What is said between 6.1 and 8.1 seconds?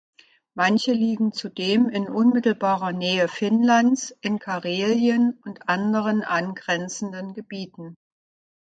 angrenzenden Gebieten.